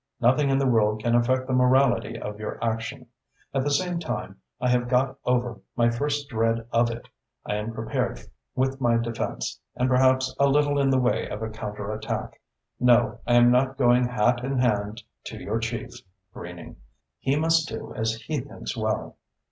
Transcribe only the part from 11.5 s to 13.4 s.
counterattack. No, I